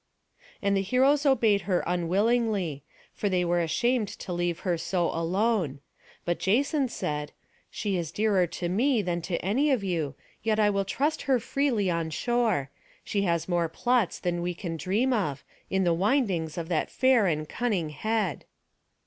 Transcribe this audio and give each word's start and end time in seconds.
And 0.63 0.75
the 0.75 0.81
heroes 0.81 1.27
obeyed 1.27 1.61
her 1.69 1.83
unwillingly; 1.85 2.81
for 3.13 3.29
they 3.29 3.45
were 3.45 3.59
ashamed 3.59 4.07
to 4.07 4.33
leave 4.33 4.61
her 4.61 4.75
so 4.75 5.11
alone; 5.11 5.79
but 6.25 6.39
Jason 6.39 6.89
said, 6.89 7.33
"She 7.69 7.97
is 7.97 8.11
dearer 8.11 8.47
to 8.47 8.67
me 8.67 9.03
than 9.03 9.21
to 9.21 9.37
any 9.45 9.69
of 9.69 9.83
you, 9.83 10.15
yet 10.41 10.59
I 10.59 10.71
will 10.71 10.85
trust 10.85 11.21
her 11.29 11.39
freely 11.39 11.91
on 11.91 12.09
shore; 12.09 12.71
she 13.03 13.21
has 13.25 13.47
more 13.47 13.69
plots 13.69 14.17
than 14.17 14.41
we 14.41 14.55
can 14.55 14.75
dream 14.75 15.13
of, 15.13 15.43
in 15.69 15.83
the 15.83 15.93
windings 15.93 16.57
of 16.57 16.67
that 16.69 16.89
fair 16.89 17.27
and 17.27 17.47
cunning 17.47 17.89
head." 17.91 18.45